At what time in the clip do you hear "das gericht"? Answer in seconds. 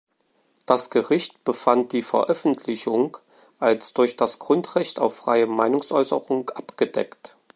0.65-1.43